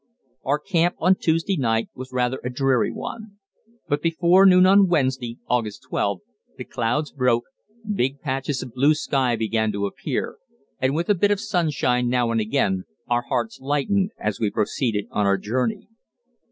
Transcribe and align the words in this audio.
Our 0.43 0.57
camp 0.57 0.95
on 0.97 1.13
Tuesday 1.13 1.57
night 1.57 1.89
was 1.93 2.11
rather 2.11 2.39
a 2.43 2.49
dreary 2.49 2.91
one; 2.91 3.37
but 3.87 4.01
before 4.01 4.47
noon 4.47 4.65
on 4.65 4.87
Wednesday 4.87 5.37
(August 5.47 5.83
12) 5.89 6.21
the 6.57 6.63
clouds 6.63 7.11
broke, 7.11 7.43
big 7.93 8.19
patches 8.19 8.63
of 8.63 8.73
blue 8.73 8.95
sky 8.95 9.35
began 9.35 9.71
to 9.73 9.85
appear, 9.85 10.37
and 10.79 10.95
with 10.95 11.09
a 11.09 11.13
bit 11.13 11.29
of 11.29 11.39
sunshine 11.39 12.09
now 12.09 12.31
and 12.31 12.41
again, 12.41 12.85
our 13.07 13.21
hearts 13.29 13.59
lightened 13.61 14.09
as 14.17 14.39
we 14.39 14.49
proceeded 14.49 15.05
on 15.11 15.27
our 15.27 15.37
journey. 15.37 15.87